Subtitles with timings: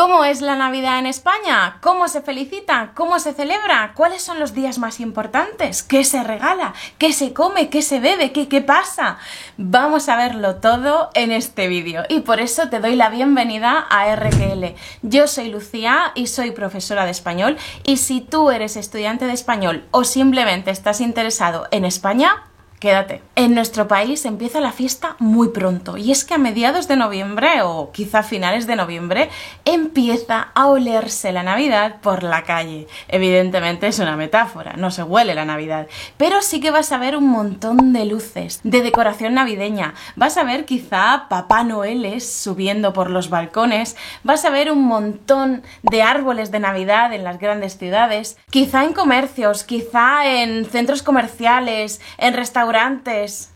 [0.00, 1.76] ¿Cómo es la Navidad en España?
[1.82, 2.92] ¿Cómo se felicita?
[2.94, 3.92] ¿Cómo se celebra?
[3.94, 5.82] ¿Cuáles son los días más importantes?
[5.82, 6.72] ¿Qué se regala?
[6.96, 7.68] ¿Qué se come?
[7.68, 8.32] ¿Qué se bebe?
[8.32, 9.18] ¿Qué, pasa?
[9.58, 14.16] Vamos a verlo todo en este vídeo y por eso te doy la bienvenida a
[14.16, 14.74] RQL.
[15.02, 19.84] Yo soy Lucía y soy profesora de español y si tú eres estudiante de español
[19.90, 22.49] o simplemente estás interesado en España,
[22.80, 23.20] Quédate.
[23.36, 27.60] En nuestro país empieza la fiesta muy pronto y es que a mediados de noviembre
[27.62, 29.28] o quizá finales de noviembre
[29.66, 32.86] empieza a olerse la Navidad por la calle.
[33.08, 37.18] Evidentemente es una metáfora, no se huele la Navidad, pero sí que vas a ver
[37.18, 39.92] un montón de luces, de decoración navideña.
[40.16, 45.62] Vas a ver quizá Papá Noel subiendo por los balcones, vas a ver un montón
[45.82, 52.00] de árboles de Navidad en las grandes ciudades, quizá en comercios, quizá en centros comerciales,
[52.16, 53.50] en restaurantes restaurantes.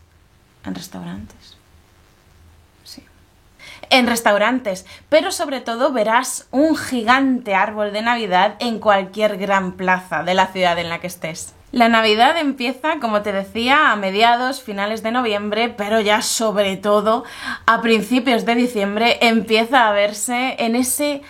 [0.65, 1.57] ¿En restaurantes?
[2.83, 3.03] Sí.
[3.89, 10.23] En restaurantes, pero sobre todo verás un gigante árbol de Navidad en cualquier gran plaza
[10.23, 11.53] de la ciudad en la que estés.
[11.71, 17.25] La Navidad empieza, como te decía, a mediados, finales de noviembre, pero ya sobre todo
[17.65, 21.21] a principios de diciembre empieza a verse en ese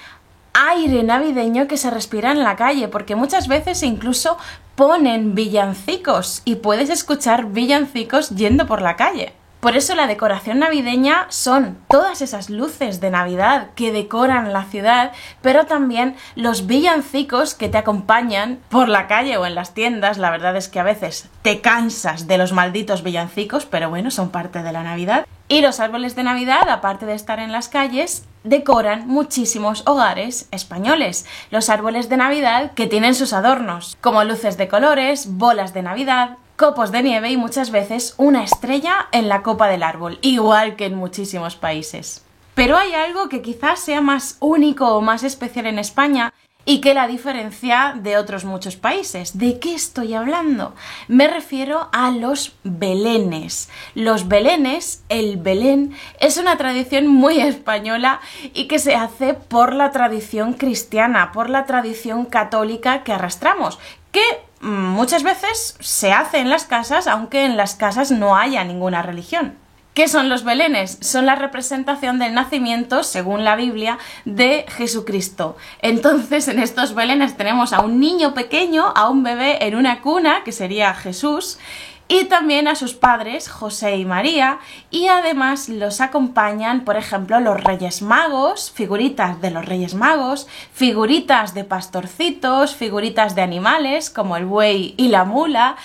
[0.53, 4.37] aire navideño que se respira en la calle, porque muchas veces incluso
[4.75, 9.33] ponen villancicos y puedes escuchar villancicos yendo por la calle.
[9.65, 15.11] Por eso la decoración navideña son todas esas luces de Navidad que decoran la ciudad,
[15.41, 20.19] pero también los villancicos que te acompañan por la calle o en las tiendas.
[20.19, 24.29] La verdad es que a veces te cansas de los malditos villancicos, pero bueno, son
[24.29, 25.25] parte de la Navidad.
[25.47, 31.25] Y los árboles de Navidad, aparte de estar en las calles, decoran muchísimos hogares españoles.
[31.49, 36.37] Los árboles de Navidad que tienen sus adornos, como luces de colores, bolas de Navidad,
[36.55, 40.85] copos de nieve y muchas veces una estrella en la copa del árbol, igual que
[40.85, 42.23] en muchísimos países.
[42.53, 46.33] Pero hay algo que quizás sea más único o más especial en España
[46.65, 49.37] y que la diferencia de otros muchos países.
[49.37, 50.73] ¿De qué estoy hablando?
[51.07, 53.69] Me refiero a los belenes.
[53.93, 58.19] Los belenes, el belén, es una tradición muy española
[58.53, 63.77] y que se hace por la tradición cristiana, por la tradición católica que arrastramos,
[64.15, 69.01] que muchas veces se hace en las casas, aunque en las casas no haya ninguna
[69.01, 69.57] religión.
[69.93, 70.97] ¿Qué son los belenes?
[71.01, 75.57] Son la representación del nacimiento, según la Biblia, de Jesucristo.
[75.81, 80.43] Entonces, en estos belenes tenemos a un niño pequeño, a un bebé en una cuna,
[80.45, 81.59] que sería Jesús,
[82.07, 84.59] y también a sus padres, José y María,
[84.91, 91.53] y además los acompañan, por ejemplo, los Reyes Magos, figuritas de los Reyes Magos, figuritas
[91.53, 95.77] de pastorcitos, figuritas de animales, como el buey y la mula,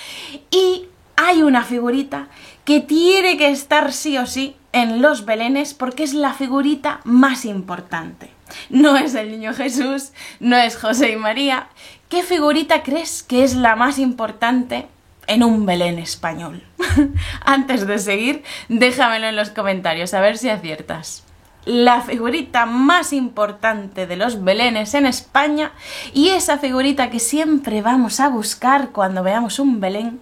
[0.51, 0.87] y
[1.17, 2.29] hay una figurita
[2.65, 7.45] que tiene que estar sí o sí en los belenes porque es la figurita más
[7.45, 8.31] importante.
[8.69, 11.69] No es el niño Jesús, no es José y María.
[12.09, 14.89] ¿Qué figurita crees que es la más importante
[15.31, 16.63] en un Belén español?
[17.45, 21.25] Antes de seguir, déjamelo en los comentarios a ver si aciertas
[21.67, 25.73] la figurita más importante de los belenes en España
[26.15, 30.21] y esa figurita que siempre vamos a buscar cuando veamos un belén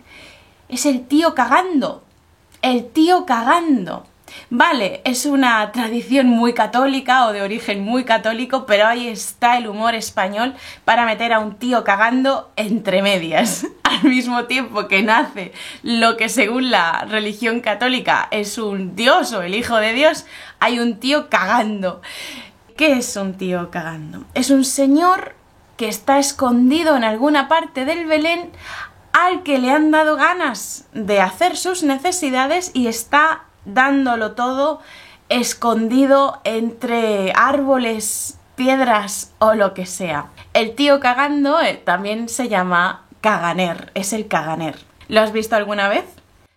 [0.69, 2.03] es el tío cagando
[2.63, 4.07] el tío cagando.
[4.51, 9.69] Vale, es una tradición muy católica o de origen muy católico, pero ahí está el
[9.69, 10.55] humor español
[10.85, 13.67] para meter a un tío cagando entre medias.
[13.89, 19.43] Al mismo tiempo que nace lo que según la religión católica es un dios o
[19.43, 20.27] el hijo de Dios,
[20.61, 22.03] hay un tío cagando.
[22.77, 24.25] ¿Qué es un tío cagando?
[24.35, 25.35] Es un señor
[25.79, 28.51] que está escondido en alguna parte del Belén
[29.13, 34.81] al que le han dado ganas de hacer sus necesidades y está dándolo todo
[35.29, 40.27] escondido entre árboles, piedras o lo que sea.
[40.53, 44.77] El tío cagando eh, también se llama caganer, es el caganer.
[45.09, 46.05] ¿Lo has visto alguna vez?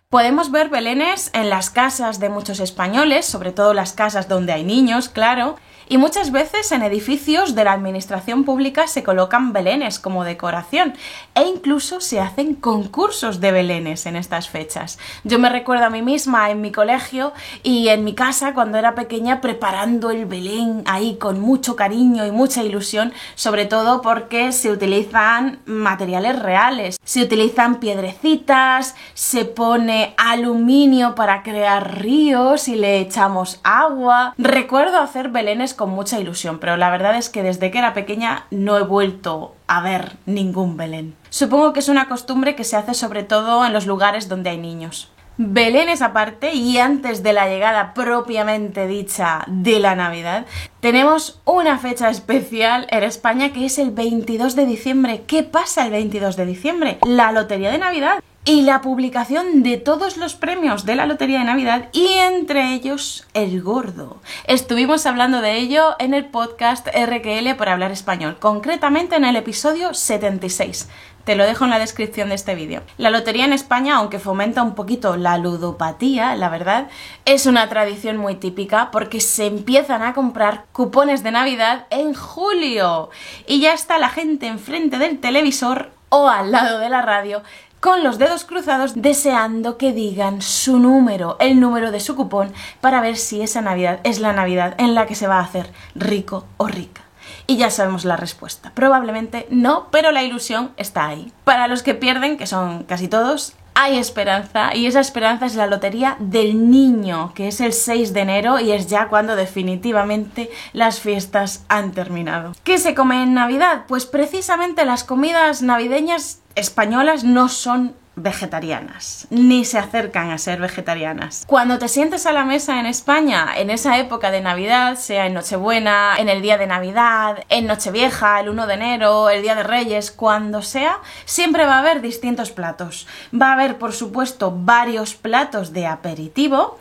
[0.08, 4.62] Podemos ver belenes en las casas de muchos españoles, sobre todo las casas donde hay
[4.62, 5.56] niños, claro,
[5.92, 10.94] y muchas veces en edificios de la administración pública se colocan belenes como decoración
[11.34, 14.98] e incluso se hacen concursos de belenes en estas fechas.
[15.22, 18.94] Yo me recuerdo a mí misma en mi colegio y en mi casa cuando era
[18.94, 24.70] pequeña preparando el belén ahí con mucho cariño y mucha ilusión, sobre todo porque se
[24.70, 33.60] utilizan materiales reales, se utilizan piedrecitas, se pone aluminio para crear ríos y le echamos
[33.62, 34.32] agua.
[34.38, 38.46] Recuerdo hacer belenes con mucha ilusión, pero la verdad es que desde que era pequeña
[38.50, 41.14] no he vuelto a ver ningún Belén.
[41.30, 44.58] Supongo que es una costumbre que se hace sobre todo en los lugares donde hay
[44.58, 45.10] niños.
[45.38, 50.44] Belenes aparte y antes de la llegada propiamente dicha de la Navidad,
[50.80, 55.22] tenemos una fecha especial en España que es el 22 de diciembre.
[55.26, 56.98] ¿Qué pasa el 22 de diciembre?
[57.06, 61.44] La Lotería de Navidad y la publicación de todos los premios de la Lotería de
[61.44, 64.20] Navidad y entre ellos el gordo.
[64.46, 69.94] Estuvimos hablando de ello en el podcast RQL por hablar español, concretamente en el episodio
[69.94, 70.88] 76.
[71.24, 72.82] Te lo dejo en la descripción de este vídeo.
[72.98, 76.88] La lotería en España, aunque fomenta un poquito la ludopatía, la verdad,
[77.24, 83.10] es una tradición muy típica porque se empiezan a comprar cupones de Navidad en julio
[83.46, 87.42] y ya está la gente enfrente del televisor o al lado de la radio
[87.82, 93.00] con los dedos cruzados deseando que digan su número, el número de su cupón, para
[93.00, 96.46] ver si esa Navidad es la Navidad en la que se va a hacer rico
[96.58, 97.02] o rica.
[97.48, 98.70] Y ya sabemos la respuesta.
[98.72, 101.32] Probablemente no, pero la ilusión está ahí.
[101.42, 105.66] Para los que pierden, que son casi todos, hay esperanza y esa esperanza es la
[105.66, 111.00] lotería del niño, que es el 6 de enero y es ya cuando definitivamente las
[111.00, 112.52] fiestas han terminado.
[112.64, 113.84] ¿Qué se come en Navidad?
[113.88, 121.44] Pues precisamente las comidas navideñas españolas no son vegetarianas, ni se acercan a ser vegetarianas.
[121.46, 125.34] Cuando te sientes a la mesa en España, en esa época de Navidad, sea en
[125.34, 129.62] Nochebuena, en el día de Navidad, en Nochevieja, el 1 de enero, el día de
[129.62, 133.06] Reyes, cuando sea, siempre va a haber distintos platos.
[133.34, 136.78] Va a haber, por supuesto, varios platos de aperitivo,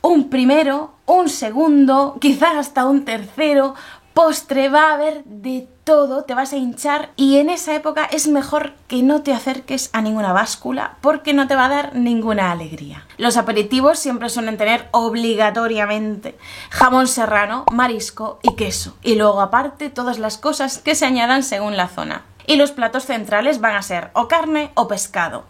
[0.00, 3.74] un primero, un segundo, quizás hasta un tercero,
[4.14, 8.28] postre, va a haber de todo, te vas a hinchar y en esa época es
[8.28, 12.52] mejor que no te acerques a ninguna báscula porque no te va a dar ninguna
[12.52, 13.04] alegría.
[13.18, 16.38] Los aperitivos siempre suelen tener obligatoriamente
[16.70, 21.76] jamón serrano, marisco y queso y luego aparte todas las cosas que se añadan según
[21.76, 22.22] la zona.
[22.46, 25.44] Y los platos centrales van a ser o carne o pescado.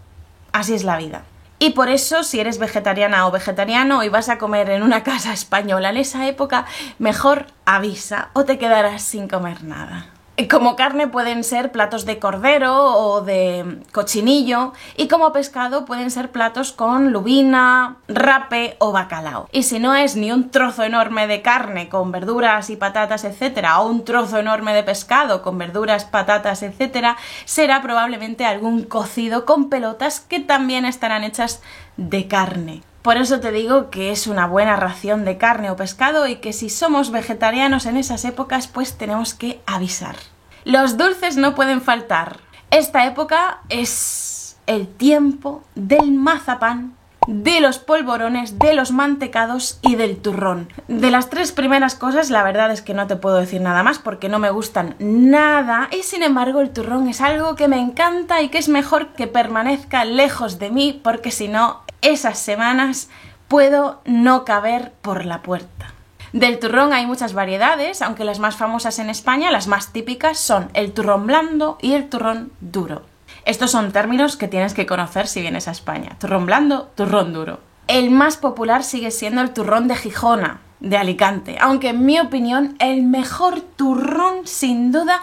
[0.52, 1.24] Así es la vida.
[1.58, 5.32] Y por eso, si eres vegetariana o vegetariano y vas a comer en una casa
[5.32, 6.66] española en esa época,
[6.98, 10.06] mejor avisa o te quedarás sin comer nada.
[10.50, 16.30] Como carne pueden ser platos de cordero o de cochinillo y como pescado pueden ser
[16.30, 19.48] platos con lubina, rape o bacalao.
[19.52, 23.80] Y si no es ni un trozo enorme de carne con verduras y patatas, etcétera,
[23.80, 29.68] o un trozo enorme de pescado con verduras, patatas, etcétera, será probablemente algún cocido con
[29.68, 31.62] pelotas que también estarán hechas
[31.96, 32.82] de carne.
[33.02, 36.52] Por eso te digo que es una buena ración de carne o pescado y que
[36.52, 40.14] si somos vegetarianos en esas épocas pues tenemos que avisar.
[40.64, 42.38] Los dulces no pueden faltar.
[42.70, 46.94] Esta época es el tiempo del mazapán,
[47.26, 50.68] de los polvorones, de los mantecados y del turrón.
[50.88, 53.98] De las tres primeras cosas, la verdad es que no te puedo decir nada más
[53.98, 58.40] porque no me gustan nada y sin embargo el turrón es algo que me encanta
[58.40, 63.08] y que es mejor que permanezca lejos de mí porque si no esas semanas
[63.48, 65.91] puedo no caber por la puerta.
[66.32, 70.70] Del turrón hay muchas variedades, aunque las más famosas en España, las más típicas, son
[70.72, 73.02] el turrón blando y el turrón duro.
[73.44, 76.16] Estos son términos que tienes que conocer si vienes a España.
[76.18, 77.60] Turrón blando, turrón duro.
[77.86, 82.76] El más popular sigue siendo el turrón de Gijona, de Alicante, aunque en mi opinión
[82.78, 85.22] el mejor turrón sin duda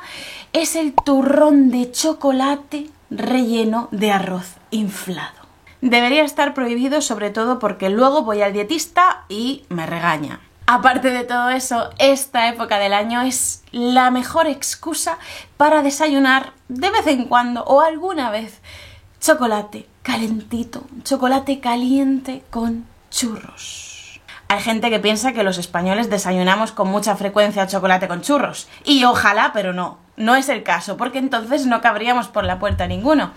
[0.53, 5.39] es el turrón de chocolate relleno de arroz inflado
[5.81, 10.41] debería estar prohibido sobre todo porque luego voy al dietista y me regaña.
[10.71, 15.17] Aparte de todo eso, esta época del año es la mejor excusa
[15.57, 18.61] para desayunar de vez en cuando o alguna vez
[19.19, 24.21] chocolate calentito, chocolate caliente con churros.
[24.47, 28.69] Hay gente que piensa que los españoles desayunamos con mucha frecuencia chocolate con churros.
[28.83, 32.85] Y ojalá, pero no, no es el caso, porque entonces no cabríamos por la puerta
[32.85, 33.31] ninguno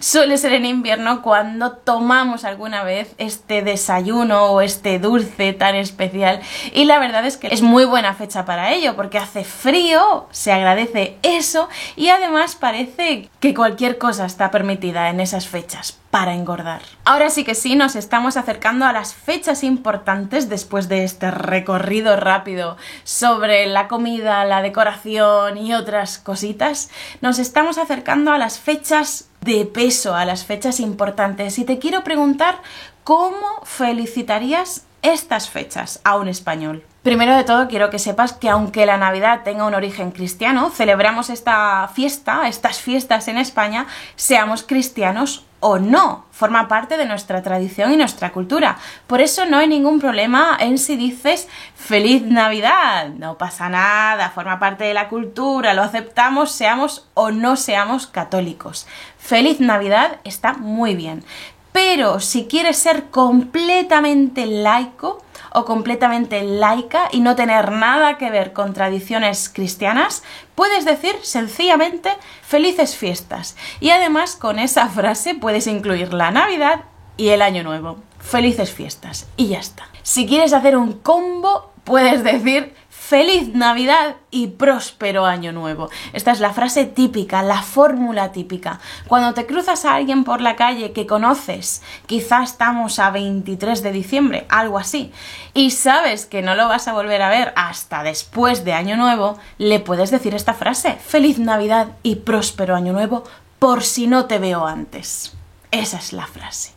[0.00, 6.40] suele ser en invierno cuando tomamos alguna vez este desayuno o este dulce tan especial.
[6.72, 10.52] Y la verdad es que es muy buena fecha para ello porque hace frío, se
[10.52, 16.82] agradece eso y además parece que cualquier cosa está permitida en esas fechas para engordar.
[17.04, 22.16] Ahora sí que sí, nos estamos acercando a las fechas importantes después de este recorrido
[22.16, 26.90] rápido sobre la comida, la decoración y otras cositas.
[27.20, 32.04] Nos estamos acercando a las fechas de peso, a las fechas importantes y te quiero
[32.04, 32.60] preguntar
[33.04, 36.82] cómo felicitarías estas fechas a un español.
[37.02, 41.30] Primero de todo quiero que sepas que aunque la Navidad tenga un origen cristiano, celebramos
[41.30, 43.86] esta fiesta, estas fiestas en España,
[44.16, 48.78] seamos cristianos o no, forma parte de nuestra tradición y nuestra cultura.
[49.06, 54.58] Por eso no hay ningún problema en si dices feliz Navidad, no pasa nada, forma
[54.58, 58.86] parte de la cultura, lo aceptamos, seamos o no seamos católicos.
[59.18, 61.24] Feliz Navidad está muy bien.
[61.72, 68.52] Pero si quieres ser completamente laico, o completamente laica y no tener nada que ver
[68.52, 70.22] con tradiciones cristianas,
[70.54, 72.10] puedes decir sencillamente
[72.42, 73.56] felices fiestas.
[73.80, 76.84] Y además con esa frase puedes incluir la Navidad
[77.16, 77.98] y el Año Nuevo.
[78.18, 79.28] Felices fiestas.
[79.36, 79.88] Y ya está.
[80.02, 82.74] Si quieres hacer un combo, puedes decir
[83.08, 85.88] Feliz Navidad y próspero año nuevo.
[86.12, 88.80] Esta es la frase típica, la fórmula típica.
[89.06, 93.92] Cuando te cruzas a alguien por la calle que conoces, quizá estamos a 23 de
[93.92, 95.10] diciembre, algo así,
[95.54, 99.38] y sabes que no lo vas a volver a ver hasta después de año nuevo,
[99.56, 103.24] le puedes decir esta frase, Feliz Navidad y próspero año nuevo,
[103.58, 105.32] por si no te veo antes.
[105.70, 106.72] Esa es la frase.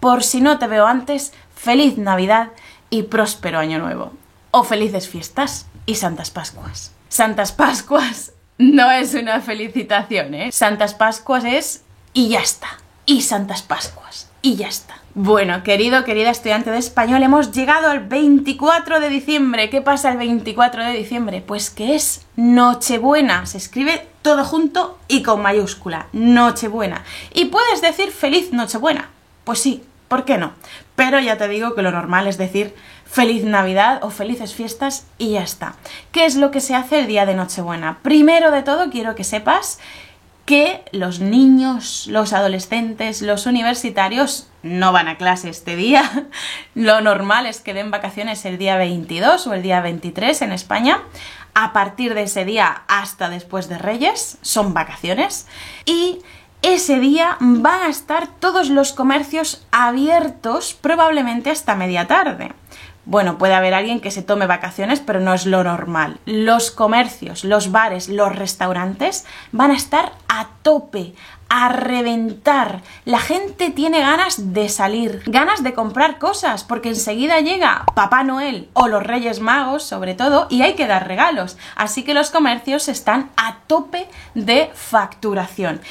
[0.00, 2.52] Por si no te veo antes, feliz Navidad
[2.88, 4.12] y próspero año nuevo.
[4.50, 6.92] O felices fiestas y Santas Pascuas.
[7.08, 10.52] Santas Pascuas no es una felicitación, ¿eh?
[10.52, 12.68] Santas Pascuas es y ya está.
[13.06, 14.30] Y Santas Pascuas.
[14.40, 14.96] Y ya está.
[15.14, 19.70] Bueno, querido, querida estudiante de español, hemos llegado al 24 de diciembre.
[19.70, 21.40] ¿Qué pasa el 24 de diciembre?
[21.40, 23.46] Pues que es Nochebuena.
[23.46, 26.08] Se escribe todo junto y con mayúscula.
[26.12, 27.04] Nochebuena.
[27.32, 29.10] Y puedes decir feliz Nochebuena.
[29.44, 30.52] Pues sí, ¿por qué no?
[30.96, 32.74] Pero ya te digo que lo normal es decir
[33.04, 35.74] feliz Navidad o felices fiestas y ya está.
[36.12, 37.98] ¿Qué es lo que se hace el día de Nochebuena?
[38.02, 39.78] Primero de todo quiero que sepas
[40.44, 46.28] que los niños, los adolescentes, los universitarios no van a clase este día.
[46.74, 51.02] Lo normal es que den vacaciones el día 22 o el día 23 en España.
[51.54, 55.46] A partir de ese día hasta después de Reyes son vacaciones.
[55.86, 56.18] Y
[56.64, 62.52] ese día van a estar todos los comercios abiertos probablemente hasta media tarde.
[63.04, 66.20] Bueno, puede haber alguien que se tome vacaciones, pero no es lo normal.
[66.24, 71.12] Los comercios, los bares, los restaurantes van a estar a tope,
[71.50, 72.80] a reventar.
[73.04, 78.70] La gente tiene ganas de salir, ganas de comprar cosas, porque enseguida llega Papá Noel
[78.72, 81.58] o los Reyes Magos, sobre todo, y hay que dar regalos.
[81.76, 85.82] Así que los comercios están a tope de facturación.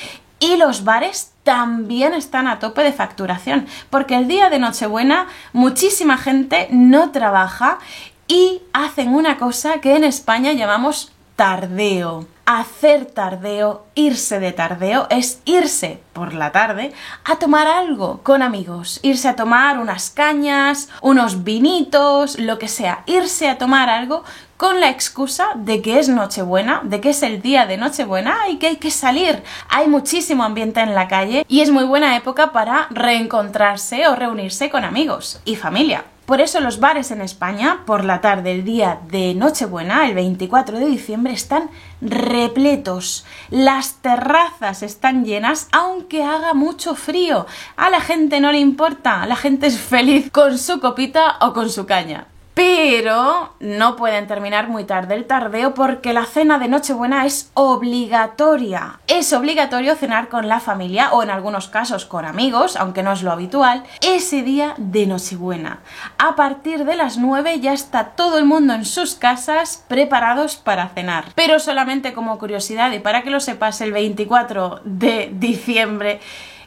[0.44, 6.18] Y los bares también están a tope de facturación, porque el día de Nochebuena muchísima
[6.18, 7.80] gente no trabaja
[8.28, 12.28] y hacen una cosa que en España llamamos tardeo.
[12.46, 16.92] Hacer tardeo, irse de tardeo, es irse por la tarde
[17.24, 23.04] a tomar algo con amigos, irse a tomar unas cañas, unos vinitos, lo que sea,
[23.06, 24.26] irse a tomar algo
[24.58, 28.58] con la excusa de que es Nochebuena, de que es el día de Nochebuena y
[28.58, 29.44] que hay que salir.
[29.70, 34.70] Hay muchísimo ambiente en la calle y es muy buena época para reencontrarse o reunirse
[34.70, 36.06] con amigos y familia.
[36.26, 40.80] Por eso los bares en España, por la tarde el día de Nochebuena, el 24
[40.80, 41.70] de diciembre, están
[42.00, 43.26] repletos.
[43.50, 47.46] Las terrazas están llenas, aunque haga mucho frío.
[47.76, 51.70] A la gente no le importa, la gente es feliz con su copita o con
[51.70, 52.28] su caña.
[52.54, 59.00] Pero no pueden terminar muy tarde el tardeo porque la cena de Nochebuena es obligatoria.
[59.08, 63.24] Es obligatorio cenar con la familia o en algunos casos con amigos, aunque no es
[63.24, 65.80] lo habitual, ese día de Nochebuena.
[66.20, 70.90] A partir de las 9 ya está todo el mundo en sus casas preparados para
[70.90, 71.26] cenar.
[71.34, 76.20] Pero solamente como curiosidad y para que lo sepas, el 24 de diciembre,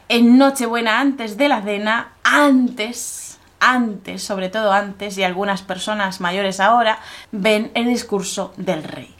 [0.09, 3.26] en Nochebuena antes de la cena, antes
[3.59, 6.99] antes, sobre todo antes, y algunas personas mayores ahora,
[7.31, 9.13] ven el discurso del rey.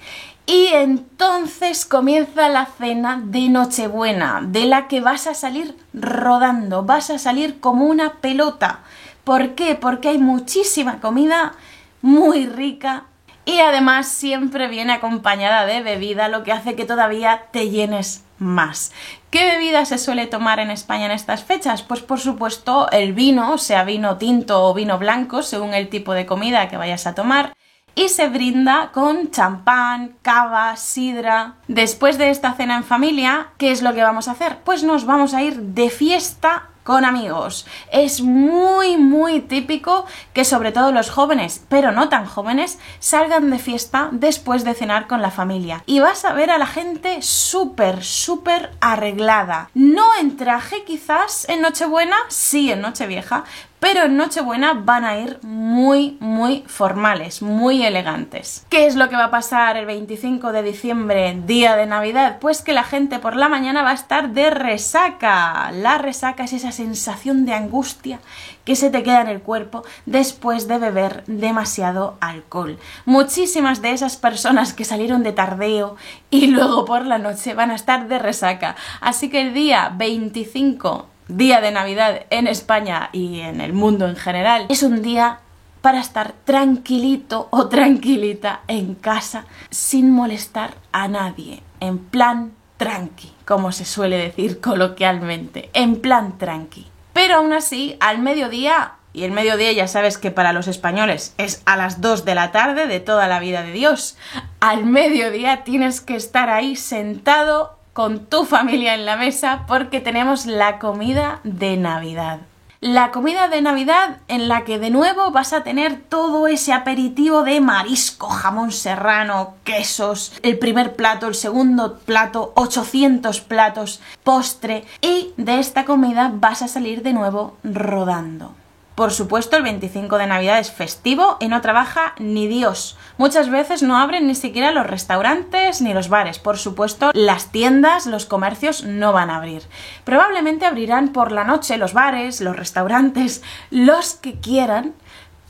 [0.46, 7.10] Y entonces comienza la cena de Nochebuena, de la que vas a salir rodando, vas
[7.10, 8.79] a salir como una pelota.
[9.25, 9.75] ¿Por qué?
[9.75, 11.53] Porque hay muchísima comida
[12.01, 13.07] muy rica
[13.48, 18.92] y además siempre viene acompañada de bebida, lo que hace que todavía te llenes más.
[19.32, 21.82] ¿Qué bebida se suele tomar en España en estas fechas?
[21.82, 26.25] Pues por supuesto el vino, sea vino tinto o vino blanco, según el tipo de
[26.25, 27.56] comida que vayas a tomar.
[27.96, 31.56] Y se brinda con champán, cava, sidra.
[31.70, 34.58] Después de esta cena en familia, ¿qué es lo que vamos a hacer?
[34.66, 37.67] Pues nos vamos a ir de fiesta con amigos.
[37.91, 43.60] Es muy, muy típico que sobre todo los jóvenes, pero no tan jóvenes, salgan de
[43.60, 45.84] fiesta después de cenar con la familia.
[45.86, 49.70] Y vas a ver a la gente súper, súper arreglada.
[49.74, 53.44] No en traje quizás en Nochebuena, sí en Nochevieja,
[53.79, 58.65] pero en Nochebuena van a ir muy, muy formales, muy elegantes.
[58.70, 62.38] ¿Qué es lo que va a pasar el 25 de diciembre, día de Navidad?
[62.39, 65.72] Pues que la gente por la mañana va a estar de resaca.
[65.72, 68.20] La resaca es esa sensación de angustia
[68.66, 72.78] que se te queda en el cuerpo después de beber demasiado alcohol.
[73.06, 75.96] Muchísimas de esas personas que salieron de tardeo
[76.30, 78.76] y luego por la noche van a estar de resaca.
[79.02, 84.16] Así que el día 25 día de Navidad en España y en el mundo en
[84.16, 85.40] general, es un día
[85.82, 93.72] para estar tranquilito o tranquilita en casa sin molestar a nadie, en plan tranqui, como
[93.72, 96.86] se suele decir coloquialmente, en plan tranqui.
[97.13, 101.63] Pero aún así, al mediodía, y el mediodía ya sabes que para los españoles es
[101.66, 104.18] a las 2 de la tarde de toda la vida de Dios,
[104.60, 110.46] al mediodía tienes que estar ahí sentado con tu familia en la mesa porque tenemos
[110.46, 112.42] la comida de Navidad.
[112.80, 117.42] La comida de Navidad en la que de nuevo vas a tener todo ese aperitivo
[117.42, 125.34] de marisco, jamón serrano, quesos, el primer plato, el segundo plato, 800 platos, postre y
[125.38, 128.54] de esta comida vas a salir de nuevo rodando.
[128.98, 132.98] Por supuesto, el 25 de Navidad es festivo y no trabaja ni Dios.
[133.20, 136.39] Muchas veces no abren ni siquiera los restaurantes ni los bares.
[136.39, 139.62] Por supuesto, las tiendas, los comercios no van a abrir.
[140.04, 144.96] Probablemente abrirán por la noche los bares, los restaurantes, los que quieran,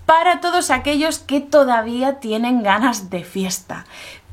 [0.06, 3.86] para todos aquellos que todavía tienen ganas de fiesta.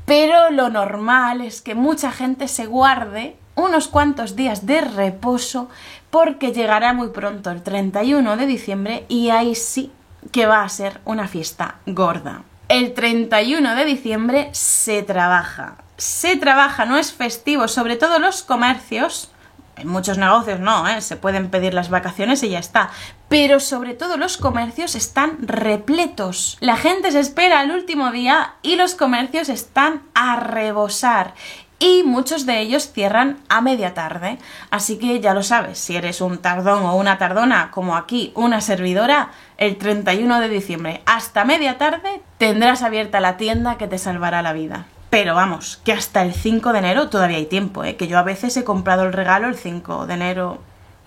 [0.03, 5.69] Pero lo normal es que mucha gente se guarde unos cuantos días de reposo
[6.15, 9.91] porque llegará muy pronto el 31 de diciembre y ahí sí
[10.31, 12.43] que va a ser una fiesta gorda.
[12.69, 15.75] El 31 de diciembre se trabaja.
[15.97, 19.29] Se trabaja, no es festivo, sobre todo los comercios.
[19.75, 21.01] En muchos negocios no, ¿eh?
[21.01, 22.91] se pueden pedir las vacaciones y ya está.
[23.27, 26.55] Pero sobre todo los comercios están repletos.
[26.61, 31.33] La gente se espera al último día y los comercios están a rebosar
[31.79, 34.37] y muchos de ellos cierran a media tarde.
[34.69, 38.61] Así que ya lo sabes, si eres un tardón o una tardona, como aquí una
[38.61, 44.41] servidora, el 31 de diciembre hasta media tarde tendrás abierta la tienda que te salvará
[44.41, 44.85] la vida.
[45.09, 47.95] Pero vamos, que hasta el 5 de enero todavía hay tiempo, ¿eh?
[47.95, 50.59] que yo a veces he comprado el regalo el 5 de enero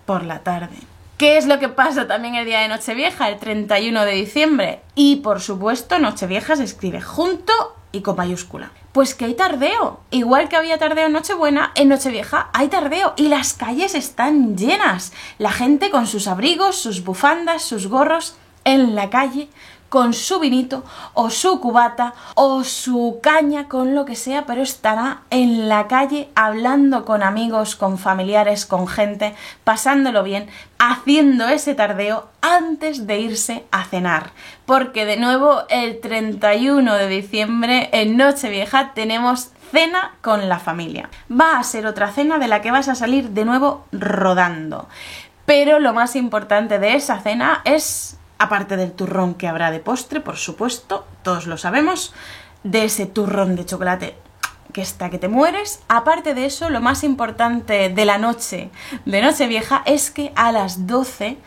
[0.06, 0.76] por la tarde.
[1.18, 4.80] ¿Qué es lo que pasa también el día de Nochevieja, el 31 de diciembre?
[4.94, 7.52] Y por supuesto, Nochevieja se escribe junto
[7.92, 8.70] y con mayúscula.
[8.92, 10.00] Pues que hay tardeo.
[10.10, 15.12] Igual que había tardeo en Nochebuena, en Nochevieja hay tardeo y las calles están llenas.
[15.38, 19.48] La gente con sus abrigos, sus bufandas, sus gorros en la calle
[19.88, 25.22] con su vinito o su cubata o su caña con lo que sea, pero estará
[25.30, 30.48] en la calle hablando con amigos, con familiares, con gente, pasándolo bien,
[30.78, 34.30] haciendo ese tardeo antes de irse a cenar.
[34.66, 41.10] Porque de nuevo el 31 de diciembre en Nochevieja tenemos cena con la familia.
[41.30, 44.88] Va a ser otra cena de la que vas a salir de nuevo rodando.
[45.44, 50.20] Pero lo más importante de esa cena es aparte del turrón que habrá de postre,
[50.20, 52.14] por supuesto, todos lo sabemos,
[52.64, 54.16] de ese turrón de chocolate
[54.72, 55.80] que está que te mueres.
[55.88, 58.70] Aparte de eso, lo más importante de la noche
[59.04, 61.38] de Nochevieja es que a las 12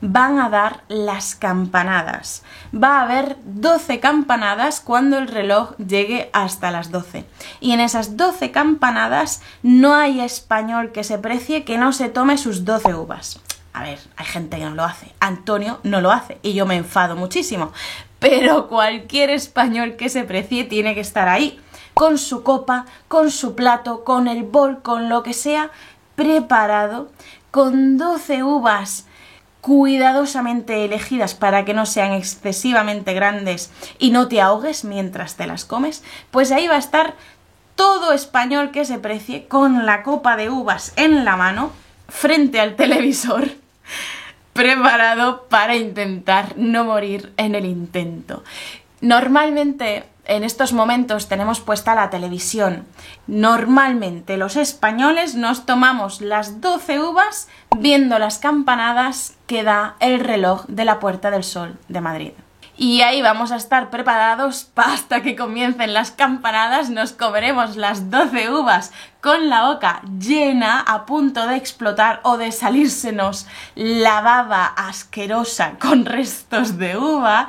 [0.00, 2.42] van a dar las campanadas.
[2.72, 7.24] Va a haber 12 campanadas cuando el reloj llegue hasta las 12.
[7.60, 12.38] Y en esas 12 campanadas no hay español que se precie que no se tome
[12.38, 13.40] sus 12 uvas.
[13.72, 15.12] A ver, hay gente que no lo hace.
[15.20, 17.72] Antonio no lo hace y yo me enfado muchísimo.
[18.18, 21.60] Pero cualquier español que se precie tiene que estar ahí,
[21.94, 25.70] con su copa, con su plato, con el bol, con lo que sea,
[26.16, 27.10] preparado,
[27.50, 29.06] con 12 uvas
[29.60, 35.64] cuidadosamente elegidas para que no sean excesivamente grandes y no te ahogues mientras te las
[35.64, 37.14] comes, pues ahí va a estar
[37.74, 41.70] todo español que se precie con la copa de uvas en la mano
[42.08, 43.48] frente al televisor
[44.52, 48.42] preparado para intentar no morir en el intento.
[49.00, 52.84] Normalmente en estos momentos tenemos puesta la televisión.
[53.26, 60.66] Normalmente los españoles nos tomamos las 12 uvas viendo las campanadas que da el reloj
[60.66, 62.32] de la Puerta del Sol de Madrid.
[62.80, 68.50] Y ahí vamos a estar preparados hasta que comiencen las campanadas, nos comeremos las 12
[68.52, 75.72] uvas con la boca llena, a punto de explotar o de salírsenos la baba asquerosa
[75.80, 77.48] con restos de uva,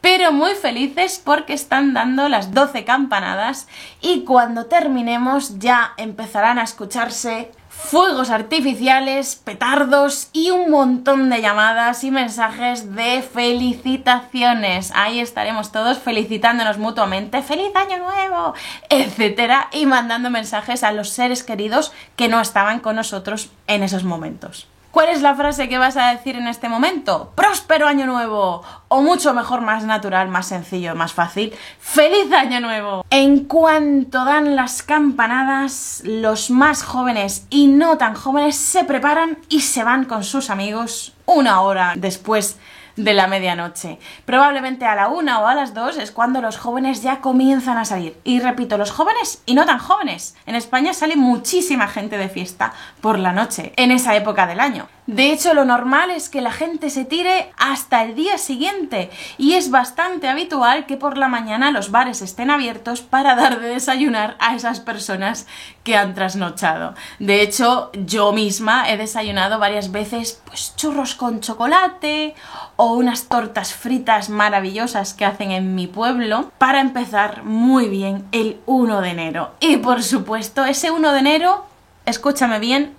[0.00, 3.68] pero muy felices porque están dando las 12 campanadas
[4.00, 12.04] y cuando terminemos ya empezarán a escucharse fuegos artificiales, petardos y un montón de llamadas
[12.04, 14.92] y mensajes de felicitaciones.
[14.94, 18.54] Ahí estaremos todos felicitándonos mutuamente, feliz año nuevo,
[18.88, 24.04] etcétera, y mandando mensajes a los seres queridos que no estaban con nosotros en esos
[24.04, 24.68] momentos.
[24.92, 27.32] ¿Cuál es la frase que vas a decir en este momento?
[27.34, 28.62] ¡Próspero año nuevo!
[28.88, 31.54] O mucho mejor, más natural, más sencillo, más fácil.
[31.78, 33.02] ¡Feliz año nuevo!
[33.08, 39.62] En cuanto dan las campanadas, los más jóvenes y no tan jóvenes se preparan y
[39.62, 42.58] se van con sus amigos una hora después
[42.96, 43.98] de la medianoche.
[44.24, 47.84] Probablemente a la una o a las dos es cuando los jóvenes ya comienzan a
[47.84, 48.16] salir.
[48.24, 50.34] Y repito, los jóvenes y no tan jóvenes.
[50.46, 54.88] En España sale muchísima gente de fiesta por la noche, en esa época del año.
[55.06, 59.54] De hecho, lo normal es que la gente se tire hasta el día siguiente y
[59.54, 64.36] es bastante habitual que por la mañana los bares estén abiertos para dar de desayunar
[64.38, 65.48] a esas personas
[65.82, 66.94] que han trasnochado.
[67.18, 72.36] De hecho, yo misma he desayunado varias veces pues churros con chocolate
[72.76, 78.60] o unas tortas fritas maravillosas que hacen en mi pueblo para empezar muy bien el
[78.66, 79.50] 1 de enero.
[79.58, 81.66] Y por supuesto, ese 1 de enero,
[82.06, 82.94] escúchame bien,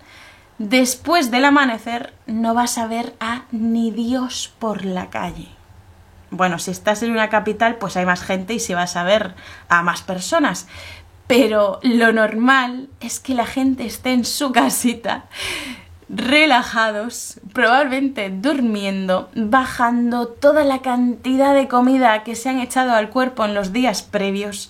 [0.58, 5.50] después del amanecer no vas a ver a ni Dios por la calle.
[6.30, 9.36] Bueno, si estás en una capital, pues hay más gente y si vas a ver
[9.70, 10.68] a más personas.
[11.28, 15.26] Pero lo normal es que la gente esté en su casita,
[16.10, 23.46] relajados, probablemente durmiendo, bajando toda la cantidad de comida que se han echado al cuerpo
[23.46, 24.70] en los días previos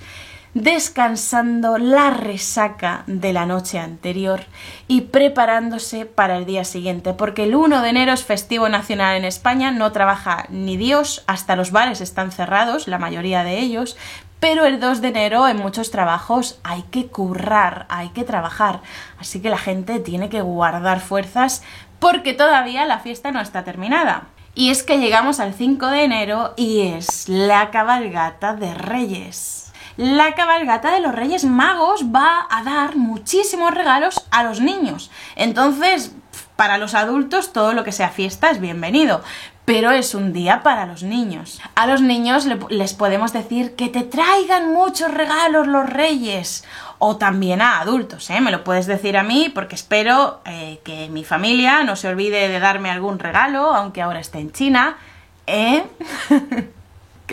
[0.53, 4.41] descansando la resaca de la noche anterior
[4.87, 9.25] y preparándose para el día siguiente, porque el 1 de enero es festivo nacional en
[9.25, 13.97] España, no trabaja ni Dios, hasta los bares están cerrados, la mayoría de ellos,
[14.39, 18.81] pero el 2 de enero en muchos trabajos hay que currar, hay que trabajar,
[19.17, 21.63] así que la gente tiene que guardar fuerzas
[21.99, 24.27] porque todavía la fiesta no está terminada.
[24.55, 29.62] Y es que llegamos al 5 de enero y es la cabalgata de Reyes
[29.97, 35.11] la cabalgata de los Reyes Magos va a dar muchísimos regalos a los niños.
[35.35, 36.13] Entonces,
[36.55, 39.21] para los adultos todo lo que sea fiesta es bienvenido,
[39.65, 41.61] pero es un día para los niños.
[41.75, 46.63] A los niños les podemos decir que te traigan muchos regalos los reyes.
[47.05, 48.39] O también a adultos, ¿eh?
[48.39, 52.47] Me lo puedes decir a mí porque espero eh, que mi familia no se olvide
[52.47, 54.97] de darme algún regalo, aunque ahora esté en China.
[55.45, 55.83] ¿Eh?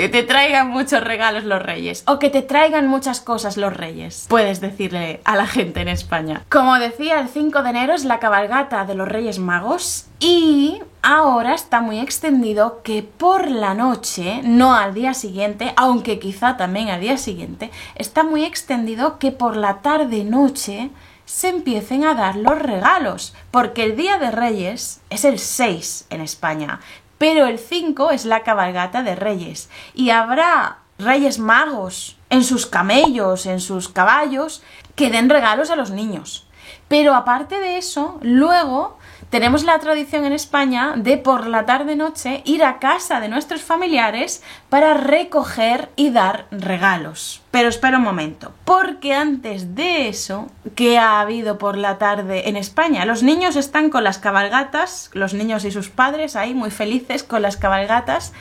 [0.00, 2.04] Que te traigan muchos regalos los reyes.
[2.06, 4.24] O que te traigan muchas cosas los reyes.
[4.30, 6.42] Puedes decirle a la gente en España.
[6.48, 10.06] Como decía, el 5 de enero es la cabalgata de los reyes magos.
[10.18, 16.56] Y ahora está muy extendido que por la noche, no al día siguiente, aunque quizá
[16.56, 20.88] también al día siguiente, está muy extendido que por la tarde-noche
[21.26, 26.22] se empiecen a dar los regalos, porque el Día de Reyes es el 6 en
[26.22, 26.80] España,
[27.20, 33.44] pero el 5 es la cabalgata de reyes y habrá reyes magos en sus camellos,
[33.44, 34.62] en sus caballos,
[34.94, 36.46] que den regalos a los niños.
[36.88, 38.96] Pero aparte de eso, luego
[39.30, 44.42] tenemos la tradición en España de por la tarde-noche ir a casa de nuestros familiares
[44.68, 47.40] para recoger y dar regalos.
[47.52, 52.56] Pero espera un momento, porque antes de eso, ¿qué ha habido por la tarde en
[52.56, 53.04] España?
[53.04, 57.42] Los niños están con las cabalgatas, los niños y sus padres ahí muy felices con
[57.42, 58.32] las cabalgatas,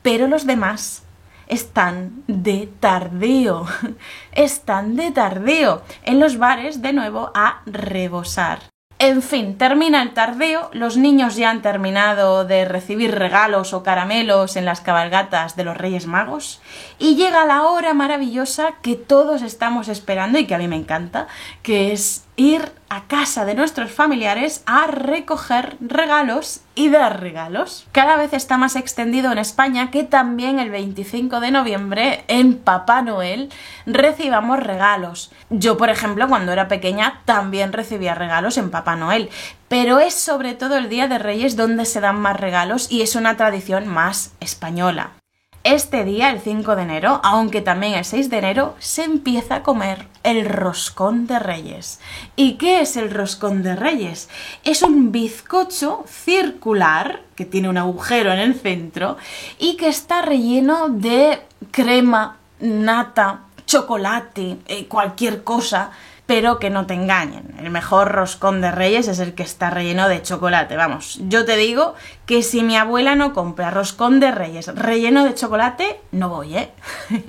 [0.00, 1.02] pero los demás
[1.48, 3.66] están de tardío.
[4.32, 5.82] Están de tardío.
[6.04, 8.69] En los bares, de nuevo, a rebosar.
[9.02, 14.56] En fin, termina el tardeo, los niños ya han terminado de recibir regalos o caramelos
[14.56, 16.60] en las cabalgatas de los Reyes Magos.
[16.98, 21.28] Y llega la hora maravillosa que todos estamos esperando y que a mí me encanta,
[21.62, 27.86] que es ir a casa de nuestros familiares a recoger regalos y dar regalos.
[27.92, 33.02] Cada vez está más extendido en España que también el 25 de noviembre en Papá
[33.02, 33.50] Noel
[33.84, 35.30] recibamos regalos.
[35.50, 39.28] Yo, por ejemplo, cuando era pequeña también recibía regalos en Papá Noel,
[39.68, 43.16] pero es sobre todo el Día de Reyes donde se dan más regalos y es
[43.16, 45.19] una tradición más española.
[45.62, 49.62] Este día, el 5 de enero, aunque también el 6 de enero, se empieza a
[49.62, 52.00] comer el roscón de reyes.
[52.34, 54.30] ¿Y qué es el roscón de reyes?
[54.64, 59.18] Es un bizcocho circular que tiene un agujero en el centro
[59.58, 65.90] y que está relleno de crema, nata, chocolate, eh, cualquier cosa
[66.30, 67.56] pero que no te engañen.
[67.58, 70.76] El mejor roscón de reyes es el que está relleno de chocolate.
[70.76, 75.34] Vamos, yo te digo que si mi abuela no compra roscón de reyes relleno de
[75.34, 76.70] chocolate, no voy, ¿eh?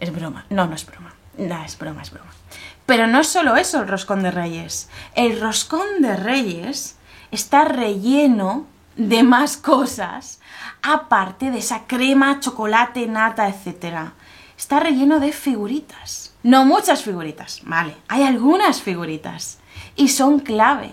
[0.00, 0.44] es broma.
[0.50, 1.14] No, no es broma.
[1.38, 2.32] No, es broma, es broma.
[2.84, 4.90] Pero no es solo eso el roscón de reyes.
[5.14, 6.96] El roscón de reyes
[7.30, 10.40] está relleno de más cosas,
[10.82, 14.10] aparte de esa crema, chocolate, nata, etc.
[14.56, 19.60] Está relleno de figuritas no muchas figuritas, vale, hay algunas figuritas
[19.94, 20.92] y son clave.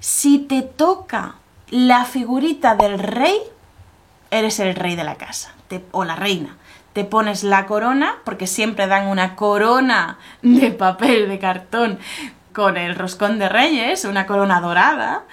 [0.00, 1.34] Si te toca
[1.68, 3.36] la figurita del rey,
[4.30, 5.54] eres el rey de la casa
[5.90, 6.56] o la reina.
[6.94, 11.98] Te pones la corona, porque siempre dan una corona de papel, de cartón,
[12.54, 15.24] con el roscón de reyes, una corona dorada.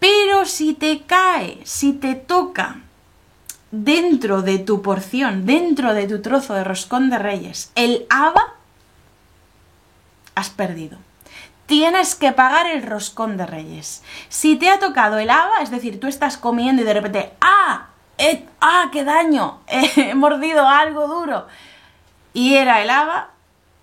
[0.00, 2.80] Pero si te cae, si te toca
[3.82, 8.54] dentro de tu porción, dentro de tu trozo de roscón de reyes, el haba,
[10.34, 10.98] has perdido.
[11.66, 14.02] Tienes que pagar el roscón de reyes.
[14.28, 17.88] Si te ha tocado el haba, es decir, tú estás comiendo y de repente, ¡ah!
[18.60, 19.60] ¡Ah, qué daño!
[19.66, 21.46] He mordido algo duro.
[22.34, 23.30] Y era el haba,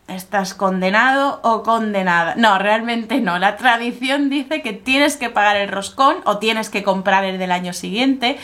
[0.08, 2.36] estás condenado o condenada.
[2.36, 3.40] No, realmente no.
[3.40, 7.52] La tradición dice que tienes que pagar el roscón o tienes que comprar el del
[7.52, 8.38] año siguiente,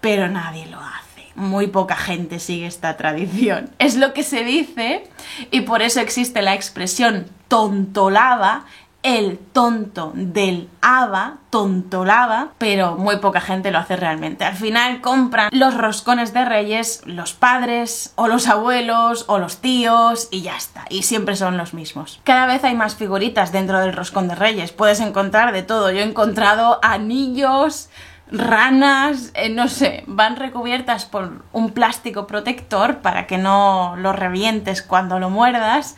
[0.00, 1.26] pero nadie lo hace.
[1.34, 3.70] Muy poca gente sigue esta tradición.
[3.78, 5.04] Es lo que se dice
[5.50, 8.64] y por eso existe la expresión tontolaba
[9.02, 14.44] el tonto del haba, tontolaba, pero muy poca gente lo hace realmente.
[14.44, 20.28] Al final compran los roscones de reyes los padres o los abuelos o los tíos
[20.30, 20.84] y ya está.
[20.90, 22.20] Y siempre son los mismos.
[22.24, 24.72] Cada vez hay más figuritas dentro del roscón de reyes.
[24.72, 25.90] Puedes encontrar de todo.
[25.90, 27.88] Yo he encontrado anillos,
[28.30, 34.82] ranas, eh, no sé, van recubiertas por un plástico protector para que no lo revientes
[34.82, 35.96] cuando lo muerdas.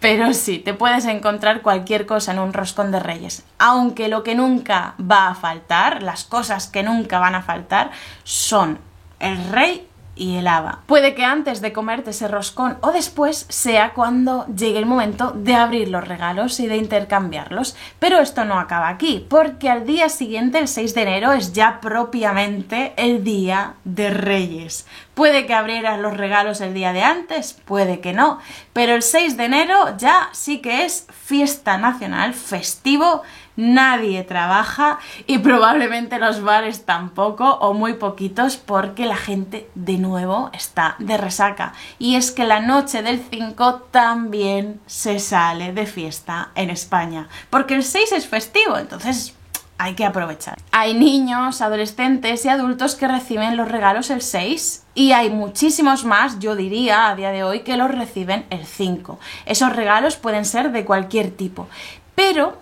[0.00, 3.44] Pero sí, te puedes encontrar cualquier cosa en un roscón de reyes.
[3.58, 7.90] Aunque lo que nunca va a faltar, las cosas que nunca van a faltar,
[8.24, 8.78] son
[9.18, 10.80] el rey y el haba.
[10.86, 15.54] Puede que antes de comerte ese roscón o después sea cuando llegue el momento de
[15.54, 17.76] abrir los regalos y de intercambiarlos.
[17.98, 21.80] Pero esto no acaba aquí, porque al día siguiente, el 6 de enero, es ya
[21.80, 24.86] propiamente el día de Reyes.
[25.14, 28.38] Puede que abrieras los regalos el día de antes, puede que no,
[28.72, 33.22] pero el 6 de enero ya sí que es fiesta nacional, festivo
[33.56, 40.50] nadie trabaja y probablemente los bares tampoco o muy poquitos porque la gente de nuevo
[40.52, 41.72] está de resaca.
[41.98, 47.74] Y es que la noche del 5 también se sale de fiesta en España porque
[47.74, 49.34] el 6 es festivo, entonces
[49.80, 50.58] hay que aprovechar.
[50.72, 56.38] Hay niños, adolescentes y adultos que reciben los regalos el 6 y hay muchísimos más,
[56.38, 59.18] yo diría a día de hoy, que los reciben el 5.
[59.46, 61.66] Esos regalos pueden ser de cualquier tipo,
[62.14, 62.58] pero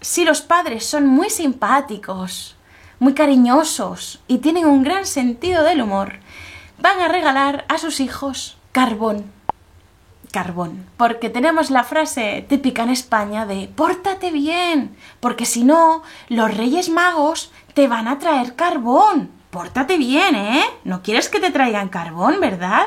[0.00, 2.56] si los padres son muy simpáticos,
[2.98, 6.20] muy cariñosos y tienen un gran sentido del humor,
[6.78, 9.30] van a regalar a sus hijos carbón.
[10.32, 10.86] Carbón.
[10.96, 16.88] Porque tenemos la frase típica en España de pórtate bien, porque si no, los reyes
[16.88, 19.30] magos te van a traer carbón.
[19.50, 20.64] Pórtate bien, ¿eh?
[20.84, 22.86] No quieres que te traigan carbón, ¿verdad?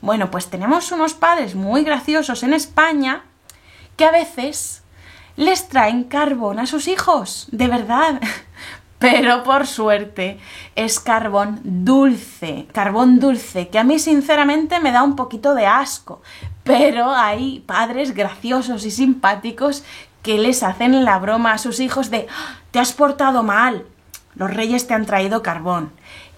[0.00, 3.22] Bueno, pues tenemos unos padres muy graciosos en España
[3.96, 4.82] que a veces
[5.36, 8.20] les traen carbón a sus hijos, de verdad.
[8.98, 10.38] Pero por suerte
[10.76, 16.20] es carbón dulce, carbón dulce, que a mí sinceramente me da un poquito de asco.
[16.64, 19.84] Pero hay padres graciosos y simpáticos
[20.22, 22.58] que les hacen la broma a sus hijos de ¡Ah!
[22.72, 23.86] te has portado mal,
[24.34, 25.92] los reyes te han traído carbón.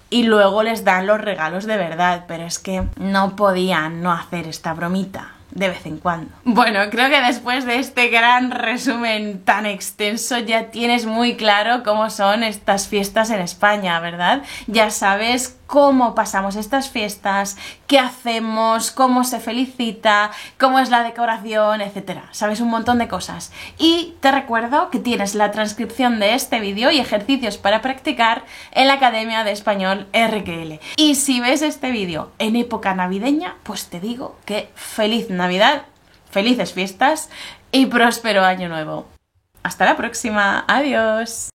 [0.08, 4.46] Y luego les dan los regalos de verdad, pero es que no podían no hacer
[4.46, 6.32] esta bromita de vez en cuando.
[6.44, 12.10] Bueno, creo que después de este gran resumen tan extenso ya tienes muy claro cómo
[12.10, 14.42] son estas fiestas en España, ¿verdad?
[14.66, 17.56] Ya sabes cómo pasamos estas fiestas,
[17.86, 20.30] qué hacemos, cómo se felicita,
[20.60, 22.28] cómo es la decoración, etcétera.
[22.32, 23.52] Sabes un montón de cosas.
[23.78, 28.86] Y te recuerdo que tienes la transcripción de este vídeo y ejercicios para practicar en
[28.86, 30.78] la Academia de Español RQL.
[30.96, 35.84] Y si ves este vídeo en época navideña, pues te digo que feliz Navidad,
[36.30, 37.30] felices fiestas
[37.70, 39.06] y próspero año nuevo.
[39.62, 41.48] Hasta la próxima, adiós.